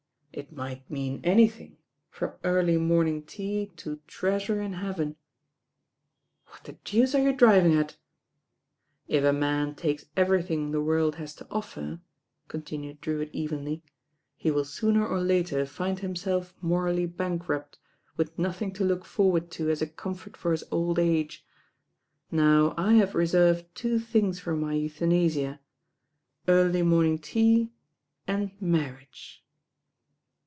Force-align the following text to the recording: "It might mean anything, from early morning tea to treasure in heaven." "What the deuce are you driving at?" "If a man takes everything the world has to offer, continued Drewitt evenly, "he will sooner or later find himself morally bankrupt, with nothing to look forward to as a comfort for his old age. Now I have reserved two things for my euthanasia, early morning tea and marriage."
"It 0.33 0.49
might 0.53 0.89
mean 0.89 1.19
anything, 1.25 1.77
from 2.09 2.35
early 2.45 2.77
morning 2.77 3.21
tea 3.21 3.69
to 3.75 3.99
treasure 4.07 4.61
in 4.61 4.71
heaven." 4.71 5.17
"What 6.47 6.63
the 6.63 6.71
deuce 6.85 7.13
are 7.13 7.21
you 7.21 7.33
driving 7.33 7.73
at?" 7.75 7.97
"If 9.09 9.25
a 9.25 9.33
man 9.33 9.75
takes 9.75 10.05
everything 10.15 10.71
the 10.71 10.79
world 10.81 11.15
has 11.15 11.35
to 11.35 11.47
offer, 11.51 11.99
continued 12.47 13.01
Drewitt 13.01 13.31
evenly, 13.33 13.83
"he 14.37 14.49
will 14.51 14.63
sooner 14.63 15.05
or 15.05 15.19
later 15.19 15.65
find 15.65 15.99
himself 15.99 16.55
morally 16.61 17.05
bankrupt, 17.07 17.77
with 18.15 18.39
nothing 18.39 18.71
to 18.75 18.85
look 18.85 19.03
forward 19.03 19.51
to 19.51 19.69
as 19.69 19.81
a 19.81 19.85
comfort 19.87 20.37
for 20.37 20.51
his 20.53 20.63
old 20.71 20.97
age. 20.97 21.45
Now 22.31 22.73
I 22.77 22.93
have 22.93 23.15
reserved 23.15 23.65
two 23.75 23.99
things 23.99 24.39
for 24.39 24.55
my 24.55 24.75
euthanasia, 24.75 25.59
early 26.47 26.83
morning 26.83 27.19
tea 27.19 27.73
and 28.25 28.51
marriage." 28.61 29.39